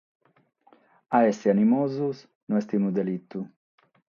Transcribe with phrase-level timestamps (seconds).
[1.17, 3.39] A èssere animosos no est unu delitu.